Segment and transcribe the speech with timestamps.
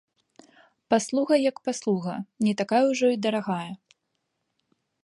[0.93, 2.15] Паслуга як паслуга,
[2.49, 3.71] не такая ўжо і дарагая.